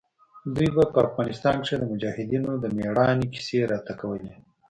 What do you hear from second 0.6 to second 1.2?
به په